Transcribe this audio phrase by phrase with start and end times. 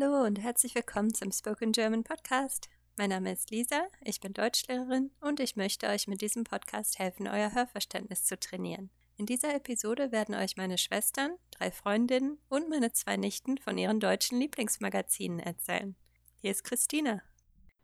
[0.00, 2.68] Hallo und herzlich willkommen zum Spoken German Podcast.
[2.96, 7.26] Mein Name ist Lisa, ich bin Deutschlehrerin und ich möchte euch mit diesem Podcast helfen,
[7.26, 8.90] euer Hörverständnis zu trainieren.
[9.16, 13.98] In dieser Episode werden euch meine Schwestern, drei Freundinnen und meine zwei Nichten von ihren
[13.98, 15.96] deutschen Lieblingsmagazinen erzählen.
[16.36, 17.20] Hier ist Christina.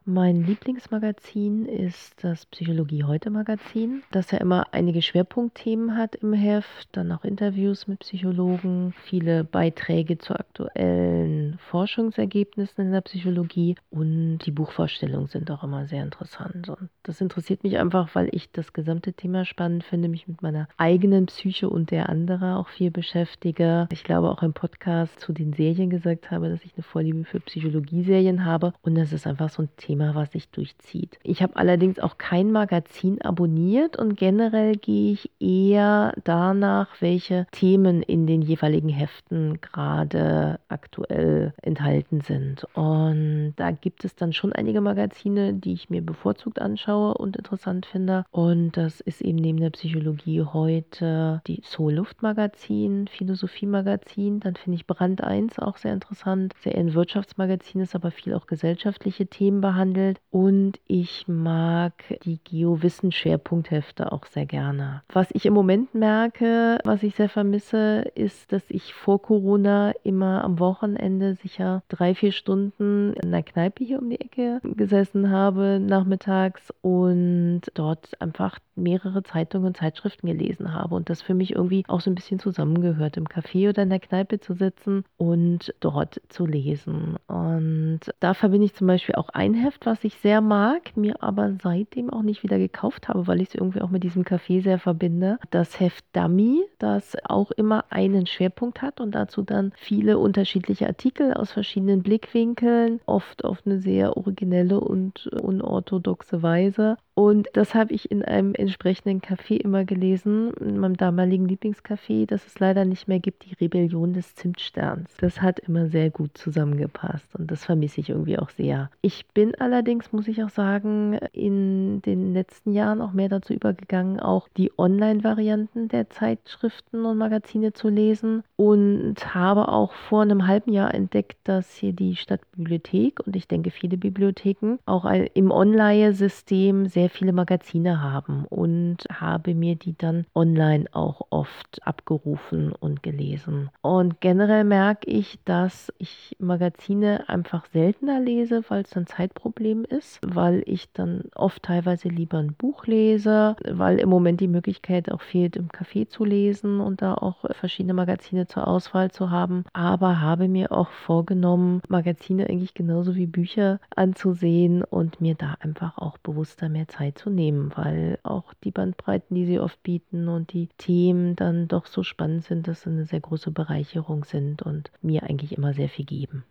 [0.07, 6.90] Mein Lieblingsmagazin ist das Psychologie heute Magazin, das ja immer einige Schwerpunktthemen hat im Heft,
[6.93, 14.50] dann auch Interviews mit Psychologen, viele Beiträge zu aktuellen Forschungsergebnissen in der Psychologie und die
[14.50, 16.68] Buchvorstellungen sind auch immer sehr interessant.
[16.68, 20.68] Und das interessiert mich einfach, weil ich das gesamte Thema spannend finde, mich mit meiner
[20.76, 23.89] eigenen Psyche und der anderer auch viel beschäftige.
[23.90, 27.40] Ich glaube auch im Podcast zu den Serien gesagt habe, dass ich eine Vorliebe für
[27.40, 31.21] Psychologieserien habe und das ist einfach so ein Thema, Thema, was sich durchzieht.
[31.22, 38.03] Ich habe allerdings auch kein Magazin abonniert und generell gehe ich eher danach, welche Themen
[38.03, 42.67] in den jeweiligen Heften gerade aktuell enthalten sind.
[42.75, 47.87] Und da gibt es dann schon einige Magazine, die ich mir bevorzugt anschaue und interessant
[47.87, 48.25] finde.
[48.33, 54.41] Und das ist eben neben der Psychologie heute die Soul Luft Magazin, Philosophie Magazin.
[54.41, 56.53] Dann finde ich Brand 1 auch sehr interessant.
[56.61, 61.93] Sehr ein Wirtschaftsmagazin ist aber viel auch gesellschaftliche Themen behandelt behandelt und ich mag
[62.25, 65.03] die Geowissen-Schwerpunkthefte auch sehr gerne.
[65.13, 70.43] Was ich im Moment merke, was ich sehr vermisse, ist, dass ich vor Corona immer
[70.43, 75.79] am Wochenende sicher drei, vier Stunden in einer Kneipe hier um die Ecke gesessen habe
[75.81, 81.85] nachmittags und dort einfach mehrere Zeitungen und Zeitschriften gelesen habe und das für mich irgendwie
[81.89, 86.21] auch so ein bisschen zusammengehört, im Café oder in der Kneipe zu sitzen und dort
[86.29, 87.17] zu lesen.
[87.27, 91.55] Und da verbinde ich zum Beispiel auch ein Heft, was ich sehr mag, mir aber
[91.62, 94.78] seitdem auch nicht wieder gekauft habe, weil ich es irgendwie auch mit diesem Café sehr
[94.78, 95.39] verbinde.
[95.50, 101.34] Das Heft Dummy, das auch immer einen Schwerpunkt hat und dazu dann viele unterschiedliche Artikel
[101.34, 106.97] aus verschiedenen Blickwinkeln, oft auf eine sehr originelle und unorthodoxe Weise.
[107.14, 112.44] Und das habe ich in einem entsprechenden Café immer gelesen, in meinem damaligen Lieblingscafé, das
[112.47, 115.16] es leider nicht mehr gibt, die Rebellion des Zimtsterns.
[115.19, 118.91] Das hat immer sehr gut zusammengepasst und das vermisse ich irgendwie auch sehr.
[119.00, 124.19] Ich bin allerdings, muss ich auch sagen, in den letzten Jahren auch mehr dazu übergegangen,
[124.19, 130.72] auch die Online-Varianten der Zeitschriften und Magazine zu lesen und habe auch vor einem halben
[130.72, 135.04] Jahr entdeckt, dass hier die Stadtbibliothek und ich denke viele Bibliotheken auch
[135.34, 142.72] im Online-System sehr viele Magazine haben und habe mir die dann online auch oft abgerufen
[142.72, 143.70] und gelesen.
[143.82, 150.20] Und generell merke ich, dass ich Magazine einfach seltener lese, weil es ein Zeitproblem ist,
[150.25, 155.20] weil ich dann oft teilweise lieber ein Buch lese, weil im Moment die Möglichkeit auch
[155.20, 159.64] fehlt, im Café zu lesen und da auch verschiedene Magazine zur Auswahl zu haben.
[159.72, 165.98] Aber habe mir auch vorgenommen, Magazine eigentlich genauso wie Bücher anzusehen und mir da einfach
[165.98, 170.53] auch bewusster mehr Zeit zu nehmen, weil auch die Bandbreiten, die sie oft bieten und
[170.53, 174.93] die Themen dann doch so spannend sind, dass sie eine sehr große Bereicherung sind und
[175.03, 176.44] mir eigentlich immer sehr viel geben.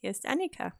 [0.00, 0.74] Hier ist Annika.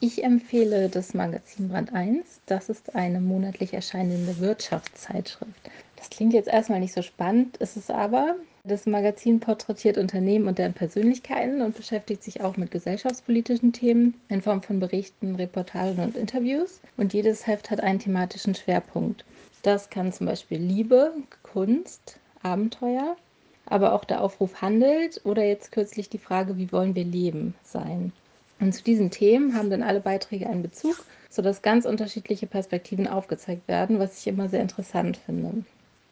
[0.00, 2.42] Ich empfehle das Magazin Brand 1.
[2.44, 5.70] Das ist eine monatlich erscheinende Wirtschaftszeitschrift.
[5.96, 8.36] Das klingt jetzt erstmal nicht so spannend, ist es aber.
[8.64, 14.42] Das Magazin porträtiert Unternehmen und deren Persönlichkeiten und beschäftigt sich auch mit gesellschaftspolitischen Themen in
[14.42, 16.80] Form von Berichten, Reportagen und Interviews.
[16.98, 19.24] Und jedes Heft hat einen thematischen Schwerpunkt.
[19.62, 23.16] Das kann zum Beispiel Liebe, Kunst, Abenteuer,
[23.64, 28.12] aber auch der Aufruf handelt oder jetzt kürzlich die Frage, wie wollen wir leben sein.
[28.60, 33.66] Und zu diesen Themen haben dann alle Beiträge einen Bezug, sodass ganz unterschiedliche Perspektiven aufgezeigt
[33.68, 35.64] werden, was ich immer sehr interessant finde.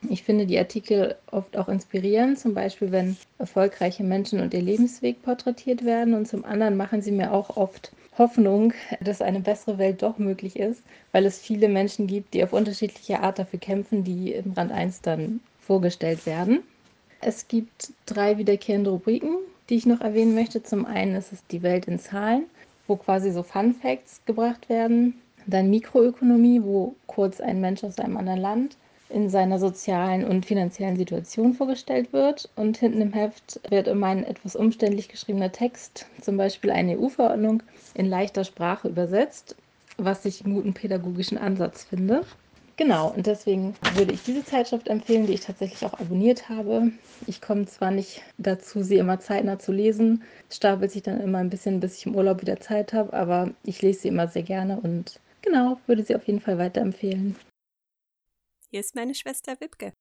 [0.09, 5.23] Ich finde die Artikel oft auch inspirierend, zum Beispiel wenn erfolgreiche Menschen und ihr Lebensweg
[5.23, 6.15] porträtitiert werden.
[6.15, 10.57] Und zum anderen machen sie mir auch oft Hoffnung, dass eine bessere Welt doch möglich
[10.57, 10.83] ist,
[11.13, 15.03] weil es viele Menschen gibt, die auf unterschiedliche Art dafür kämpfen, die im Rand 1
[15.03, 16.61] dann vorgestellt werden.
[17.21, 19.37] Es gibt drei wiederkehrende Rubriken,
[19.73, 20.63] die ich noch erwähnen möchte.
[20.63, 22.45] Zum einen ist es die Welt in Zahlen,
[22.87, 25.15] wo quasi so Fun Facts gebracht werden.
[25.47, 28.77] Dann Mikroökonomie, wo kurz ein Mensch aus einem anderen Land
[29.09, 32.51] in seiner sozialen und finanziellen Situation vorgestellt wird.
[32.55, 37.63] Und hinten im Heft wird immer ein etwas umständlich geschriebener Text, zum Beispiel eine EU-Verordnung,
[37.95, 39.57] in leichter Sprache übersetzt,
[39.97, 42.27] was ich einen guten pädagogischen Ansatz finde.
[42.82, 46.90] Genau, und deswegen würde ich diese Zeitschrift empfehlen, die ich tatsächlich auch abonniert habe.
[47.29, 51.38] Ich komme zwar nicht dazu, sie immer zeitnah zu lesen, es stapelt sich dann immer
[51.38, 54.43] ein bisschen, bis ich im Urlaub wieder Zeit habe, aber ich lese sie immer sehr
[54.43, 57.37] gerne und genau, würde sie auf jeden Fall weiterempfehlen.
[58.69, 59.93] Hier ist meine Schwester Wibke.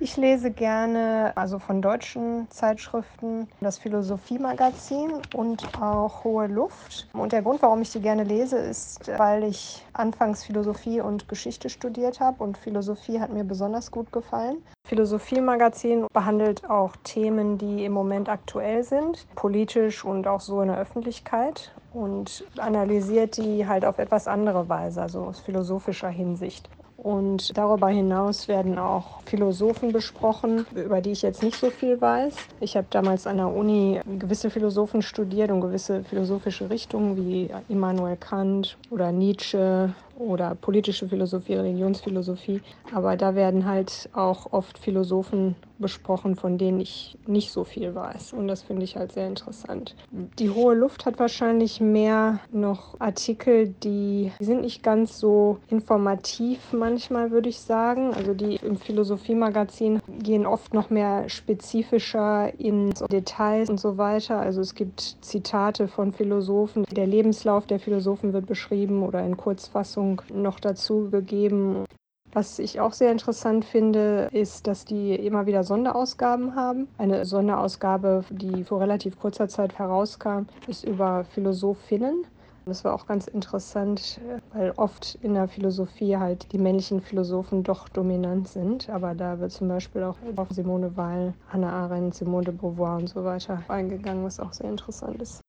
[0.00, 7.08] Ich lese gerne, also von deutschen Zeitschriften, das Philosophie-Magazin und auch Hohe Luft.
[7.12, 11.68] Und der Grund, warum ich die gerne lese, ist, weil ich anfangs Philosophie und Geschichte
[11.68, 14.58] studiert habe und Philosophie hat mir besonders gut gefallen.
[14.86, 20.78] Philosophie-Magazin behandelt auch Themen, die im Moment aktuell sind, politisch und auch so in der
[20.78, 26.70] Öffentlichkeit und analysiert die halt auf etwas andere Weise, also aus philosophischer Hinsicht.
[27.00, 32.48] Und darüber hinaus werden auch Philosophen besprochen, über die ich jetzt nicht so viel weiß.
[32.58, 38.16] Ich habe damals an der Uni gewisse Philosophen studiert und gewisse philosophische Richtungen wie Immanuel
[38.16, 42.60] Kant oder Nietzsche oder politische Philosophie, Religionsphilosophie.
[42.94, 48.32] Aber da werden halt auch oft Philosophen besprochen, von denen ich nicht so viel weiß.
[48.32, 49.94] Und das finde ich halt sehr interessant.
[50.10, 56.72] Die hohe Luft hat wahrscheinlich mehr noch Artikel, die, die sind nicht ganz so informativ
[56.72, 58.12] manchmal, würde ich sagen.
[58.14, 64.40] Also die im Philosophiemagazin gehen oft noch mehr spezifischer in Details und so weiter.
[64.40, 66.84] Also es gibt Zitate von Philosophen.
[66.90, 71.84] Der Lebenslauf der Philosophen wird beschrieben oder in Kurzfassung Ergänzung noch dazu gegeben.
[72.32, 76.88] Was ich auch sehr interessant finde, ist, dass die immer wieder Sonderausgaben haben.
[76.98, 82.26] Eine Sonderausgabe, die vor relativ kurzer Zeit herauskam, ist über Philosophinnen.
[82.66, 84.20] Das war auch ganz interessant,
[84.52, 88.90] weil oft in der Philosophie halt die männlichen Philosophen doch dominant sind.
[88.90, 93.08] Aber da wird zum Beispiel auch auf Simone Weil, Hannah Arendt, Simone de Beauvoir und
[93.08, 95.40] so weiter eingegangen, was auch sehr interessant ist.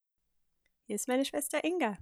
[0.88, 1.98] Hier ist meine Schwester Inga.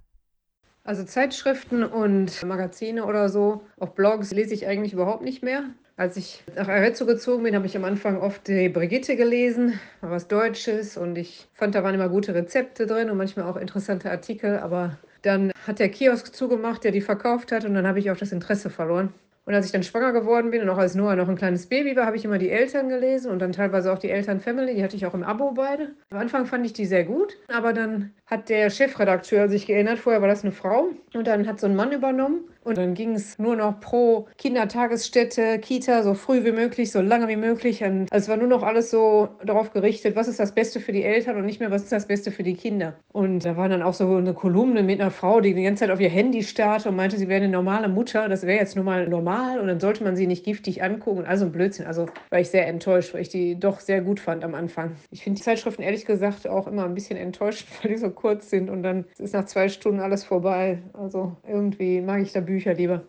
[0.88, 5.64] Also Zeitschriften und Magazine oder so, auch Blogs lese ich eigentlich überhaupt nicht mehr.
[5.98, 10.12] Als ich nach Arezzo gezogen bin, habe ich am Anfang oft die Brigitte gelesen, mal
[10.12, 14.10] was Deutsches und ich fand, da waren immer gute Rezepte drin und manchmal auch interessante
[14.10, 18.10] Artikel, aber dann hat der Kiosk zugemacht, der die verkauft hat und dann habe ich
[18.10, 19.12] auch das Interesse verloren.
[19.44, 21.96] Und als ich dann schwanger geworden bin und auch als Noah noch ein kleines Baby
[21.96, 24.74] war, habe ich immer die Eltern gelesen und dann teilweise auch die Eltern-Family.
[24.74, 25.92] Die hatte ich auch im Abo beide.
[26.10, 29.98] Am Anfang fand ich die sehr gut, aber dann hat der Chefredakteur sich geändert.
[29.98, 33.14] Vorher war das eine Frau und dann hat so ein Mann übernommen und dann ging
[33.14, 37.82] es nur noch pro Kindertagesstätte, Kita, so früh wie möglich, so lange wie möglich.
[37.82, 41.02] Und es war nur noch alles so darauf gerichtet, was ist das Beste für die
[41.02, 42.92] Eltern und nicht mehr, was ist das Beste für die Kinder.
[43.12, 45.90] Und da war dann auch so eine Kolumne mit einer Frau, die die ganze Zeit
[45.90, 48.84] auf ihr Handy starrte und meinte, sie wäre eine normale Mutter, das wäre jetzt nun
[48.84, 51.24] mal normal und dann sollte man sie nicht giftig angucken.
[51.24, 51.86] Also ein Blödsinn.
[51.86, 54.96] Also war ich sehr enttäuscht, weil ich die doch sehr gut fand am Anfang.
[55.10, 58.50] Ich finde die Zeitschriften ehrlich gesagt auch immer ein bisschen enttäuscht, weil die so kurz
[58.50, 60.82] sind und dann ist nach zwei Stunden alles vorbei.
[60.92, 63.06] Also irgendwie mag ich da Bücher lieber.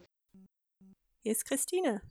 [1.24, 2.02] Hier ist Christine.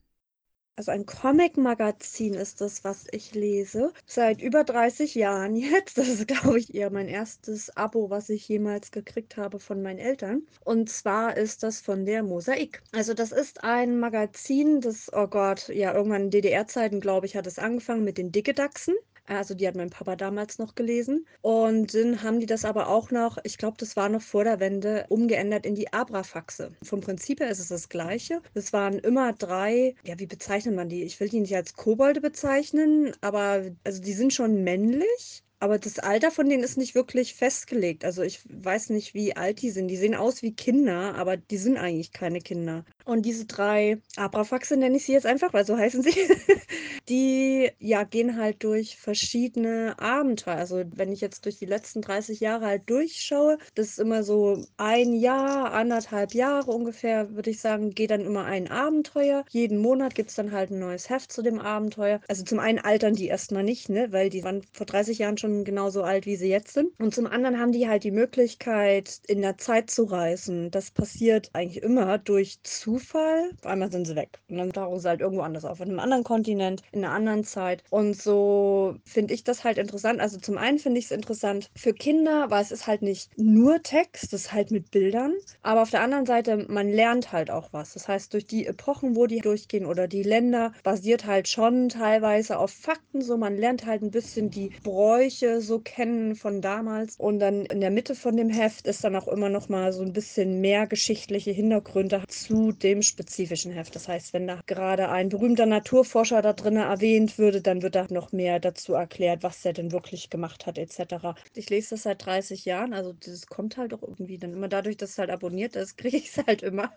[0.79, 3.93] Also ein Comic-Magazin ist das, was ich lese.
[4.07, 5.99] Seit über 30 Jahren jetzt.
[5.99, 9.99] Das ist, glaube ich, eher mein erstes Abo, was ich jemals gekriegt habe von meinen
[9.99, 10.47] Eltern.
[10.65, 12.81] Und zwar ist das von der Mosaik.
[12.93, 17.49] Also das ist ein Magazin, das, oh Gott, ja, irgendwann in DDR-Zeiten, glaube ich, hat
[17.49, 18.95] es angefangen mit den Dicke-Dachsen.
[19.29, 21.27] Also die hat mein Papa damals noch gelesen.
[21.43, 24.61] Und dann haben die das aber auch noch, ich glaube, das war noch vor der
[24.61, 26.71] Wende, umgeändert in die Abrafaxe.
[26.83, 28.41] Vom Prinzip her ist es das Gleiche.
[28.55, 31.05] Es waren immer drei, ja, wie bezeichnet man die?
[31.05, 35.43] Ich will die nicht als Kobolde bezeichnen, aber also die sind schon männlich.
[35.61, 38.05] Aber das Alter von denen ist nicht wirklich festgelegt.
[38.05, 39.89] Also ich weiß nicht, wie alt die sind.
[39.89, 42.85] Die sehen aus wie Kinder, aber die sind eigentlich keine Kinder.
[43.09, 46.13] Und diese drei Abrafaxe nenne ich sie jetzt einfach, weil so heißen sie,
[47.09, 50.57] die ja gehen halt durch verschiedene Abenteuer.
[50.57, 54.63] Also wenn ich jetzt durch die letzten 30 Jahre halt durchschaue, das ist immer so
[54.77, 59.47] ein Jahr, anderthalb Jahre ungefähr, würde ich sagen, geht dann immer ein Abenteuer.
[59.49, 62.21] Jeden Monat gibt es dann halt ein neues Heft zu dem Abenteuer.
[62.29, 65.65] Also zum einen altern die erstmal nicht, ne, weil die waren vor 30 Jahren schon
[65.65, 66.91] genauso alt, wie sie jetzt sind.
[66.99, 70.71] Und zum anderen haben die halt die Möglichkeit, in der Zeit zu reisen.
[70.71, 74.41] Das passiert eigentlich immer durch Zufall Zufall, auf einmal sind sie weg.
[74.49, 77.45] Und dann tauchen sie halt irgendwo anders auf, in einem anderen Kontinent, in einer anderen
[77.45, 77.85] Zeit.
[77.91, 80.21] Und so finde ich das halt interessant.
[80.21, 83.83] Also zum einen finde ich es interessant für Kinder, weil es ist halt nicht nur
[83.83, 85.35] Text, es ist halt mit Bildern.
[85.63, 87.95] Aber auf der anderen Seite, man lernt halt auch was.
[87.95, 92.59] Das heißt, durch die Epochen, wo die durchgehen oder die Länder, basiert halt schon teilweise
[92.59, 93.23] auf Fakten.
[93.23, 97.15] So, man lernt halt ein bisschen die Bräuche so kennen von damals.
[97.17, 100.03] Und dann in der Mitte von dem Heft ist dann auch immer noch mal so
[100.03, 103.95] ein bisschen mehr geschichtliche Hintergründe zu dem dem spezifischen Heft.
[103.95, 108.07] Das heißt, wenn da gerade ein berühmter Naturforscher da drin erwähnt würde, dann wird da
[108.11, 111.35] noch mehr dazu erklärt, was er denn wirklich gemacht hat, etc.
[111.55, 114.97] Ich lese das seit 30 Jahren, also das kommt halt auch irgendwie dann immer dadurch,
[114.97, 116.93] dass es halt abonniert ist, kriege ich es halt immer.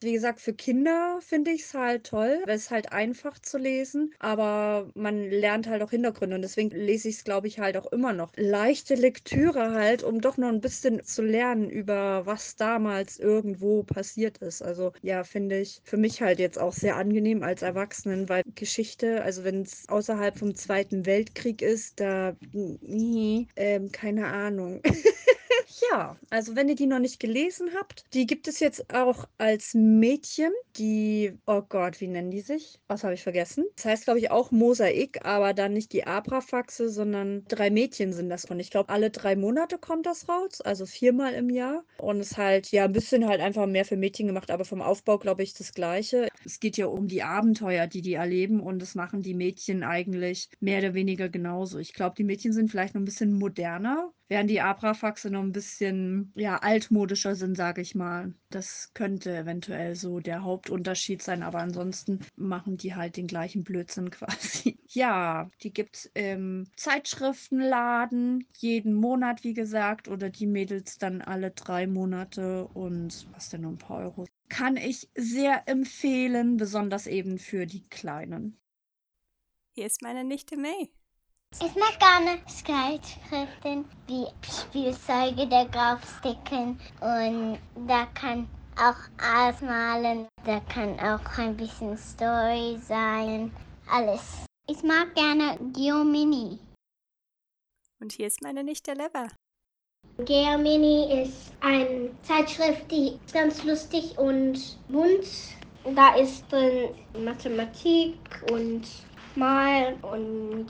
[0.00, 4.12] Wie gesagt, für Kinder finde ich es halt toll, weil es halt einfach zu lesen,
[4.18, 7.90] aber man lernt halt auch Hintergründe und deswegen lese ich es, glaube ich, halt auch
[7.92, 13.18] immer noch leichte Lektüre halt, um doch noch ein bisschen zu lernen über was damals
[13.18, 14.62] irgendwo passiert ist.
[14.62, 19.22] Also ja, finde ich für mich halt jetzt auch sehr angenehm als Erwachsenen, weil Geschichte,
[19.22, 24.80] also wenn es außerhalb vom Zweiten Weltkrieg ist, da, nee, ähm, keine Ahnung.
[25.90, 29.74] Ja, also wenn ihr die noch nicht gelesen habt, die gibt es jetzt auch als
[29.74, 30.52] Mädchen.
[30.76, 32.80] Die, oh Gott, wie nennen die sich?
[32.88, 33.64] Was habe ich vergessen?
[33.76, 38.28] Das heißt, glaube ich, auch Mosaik, aber dann nicht die Abrafaxe, sondern drei Mädchen sind
[38.28, 38.58] das von.
[38.60, 41.84] Ich glaube, alle drei Monate kommt das raus, also viermal im Jahr.
[41.98, 44.82] Und es ist halt, ja, ein bisschen halt einfach mehr für Mädchen gemacht, aber vom
[44.82, 46.28] Aufbau, glaube ich, das Gleiche.
[46.44, 50.48] Es geht ja um die Abenteuer, die die erleben und das machen die Mädchen eigentlich
[50.60, 51.78] mehr oder weniger genauso.
[51.78, 55.52] Ich glaube, die Mädchen sind vielleicht noch ein bisschen moderner, während die Abrafaxe noch ein
[55.52, 58.32] bisschen ja, altmodischer sind, sage ich mal.
[58.48, 64.10] Das könnte eventuell so der Hauptunterschied sein, aber ansonsten machen die halt den gleichen Blödsinn
[64.10, 64.78] quasi.
[64.88, 71.50] Ja, die gibt es im Zeitschriftenladen jeden Monat, wie gesagt, oder die Mädels dann alle
[71.50, 74.24] drei Monate und was denn nur ein paar Euro.
[74.48, 78.56] Kann ich sehr empfehlen, besonders eben für die Kleinen.
[79.72, 80.90] Hier ist meine Nichte May.
[81.60, 90.60] Ich mag gerne Zeitschriften wie Spielzeuge der Graufsticken und da kann auch alles malen, da
[90.60, 93.52] kann auch ein bisschen Story sein,
[93.88, 94.46] alles.
[94.66, 96.58] Ich mag gerne Geomini.
[98.00, 99.28] Und hier ist meine Nichte Leva.
[100.18, 105.26] Geomini ist eine Zeitschrift, die ist ganz lustig und bunt.
[105.94, 106.94] Da ist drin
[107.24, 108.16] Mathematik
[108.50, 108.82] und
[109.36, 110.68] Malen und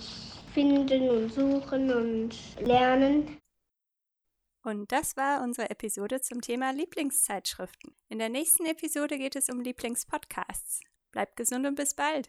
[0.54, 3.38] finden und suchen und lernen.
[4.64, 7.94] Und das war unsere Episode zum Thema Lieblingszeitschriften.
[8.08, 10.80] In der nächsten Episode geht es um Lieblingspodcasts.
[11.10, 12.28] Bleibt gesund und bis bald.